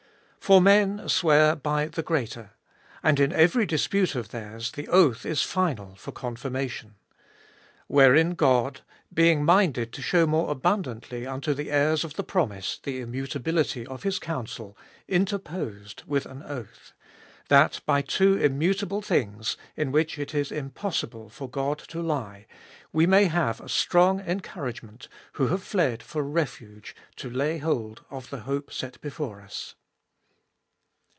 For 0.41 0.59
men 0.59 1.07
swear 1.07 1.55
by 1.55 1.85
the 1.87 2.03
greater: 2.03 2.51
and 3.03 3.21
in 3.21 3.31
every 3.31 3.65
dispute 3.65 4.15
of 4.15 4.31
theirs 4.31 4.71
the 4.71 4.87
oath 4.89 5.25
is 5.25 5.43
final 5.43 5.95
for 5.95 6.11
confirmation. 6.11 6.95
17. 7.87 7.87
Wherein 7.87 8.29
God, 8.31 8.81
being 9.13 9.45
minded 9.45 9.93
to 9.93 10.01
shew 10.01 10.27
more 10.27 10.51
abundantly 10.51 11.25
unto 11.25 11.53
the 11.53 11.71
heirs 11.71 12.03
of 12.03 12.15
the 12.15 12.23
promise 12.23 12.79
the 12.83 12.99
immutability 12.99 13.85
of 13.87 14.03
his 14.03 14.19
counsel, 14.19 14.75
interposed1 15.07 16.03
with 16.05 16.25
an 16.25 16.43
oath: 16.43 16.91
18. 16.91 16.95
That 17.47 17.79
by 17.85 18.01
two 18.01 18.35
immutable 18.35 19.01
things, 19.01 19.55
in 19.77 19.93
which 19.93 20.19
it 20.19 20.33
is 20.35 20.51
impossible 20.51 21.29
for 21.29 21.47
God 21.49 21.77
to 21.87 22.01
lie, 22.01 22.45
we 22.91 23.07
may 23.07 23.25
have 23.25 23.61
a 23.61 23.69
strong 23.69 24.19
encouragement, 24.19 25.07
who 25.33 25.47
have 25.47 25.63
fled 25.63 26.03
for 26.03 26.23
refuge 26.23 26.93
to 27.17 27.29
lay 27.29 27.59
hold 27.59 28.03
of 28.09 28.29
the 28.31 28.39
hope 28.41 28.73
set 28.73 28.99
before 28.99 29.39
us. 29.39 29.75